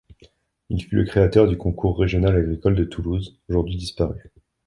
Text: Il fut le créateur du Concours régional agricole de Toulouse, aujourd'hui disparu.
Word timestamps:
Il 0.71 0.83
fut 0.83 0.95
le 0.95 1.03
créateur 1.03 1.47
du 1.47 1.57
Concours 1.59 1.99
régional 1.99 2.35
agricole 2.35 2.73
de 2.73 2.85
Toulouse, 2.85 3.37
aujourd'hui 3.47 3.75
disparu. 3.77 4.31